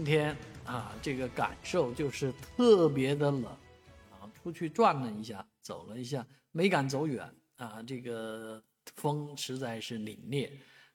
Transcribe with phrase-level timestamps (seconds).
[0.00, 0.34] 今天
[0.64, 3.44] 啊，这个感受就是特别的冷
[4.10, 7.82] 啊，出去转了一下，走了一下，没敢走远啊。
[7.82, 8.64] 这个
[8.96, 10.50] 风实在是凛冽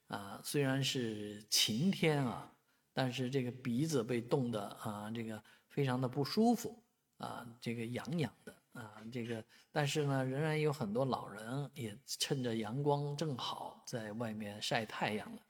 [0.08, 2.52] 啊，虽然是晴天啊，
[2.94, 6.84] 但是这个鼻子被冻得啊，这个非常的不舒服
[7.20, 15.42] 啊，这个痒痒的啊，这个但是呢，仍然有很多老人也趁着阳光正好在外面晒太阳了。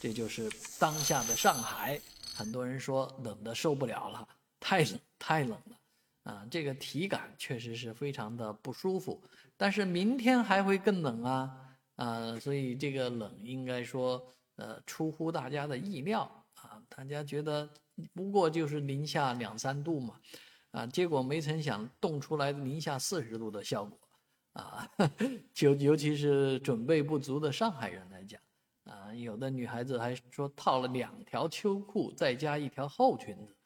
[0.00, 0.50] 这就是
[0.80, 1.98] 当下的上海，
[2.34, 4.28] 很多人说冷的受不了了，
[4.58, 9.22] 太冷太冷了，啊，这个体感确实是非常的不舒服。
[9.56, 11.56] 但是明天还会更冷啊，
[11.94, 14.20] 啊，所以这个冷应该说，
[14.56, 16.22] 呃，出乎大家的意料
[16.56, 17.70] 啊，大家觉得
[18.12, 20.18] 不过就是零下两三度嘛，
[20.72, 23.96] 啊，结果没曾想冻出来零下四十度的效果，
[24.54, 24.90] 啊，
[25.54, 28.40] 就尤其是准备不足的上海人来讲。
[28.84, 33.56] 啊，有的女孩子还说套了两条秋裤，再加一条厚裙子，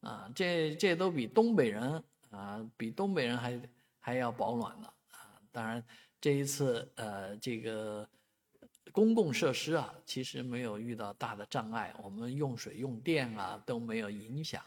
[0.00, 3.62] 啊，这这都比东北人啊，比东北人还
[4.00, 5.38] 还要保暖呢啊。
[5.50, 5.84] 当然，
[6.20, 8.08] 这一次呃，这个
[8.92, 14.64] 公共设施啊，其实没有遇到大的障碍，我们用水用电啊都没有影响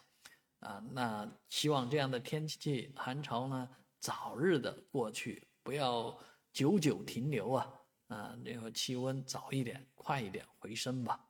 [0.59, 0.83] 啊。
[0.91, 3.67] 那希望这样的天气寒潮呢，
[3.99, 6.15] 早日的过去，不要
[6.53, 7.73] 久久停留啊。
[8.07, 11.24] 啊，这个气温早一点、快一点回升吧。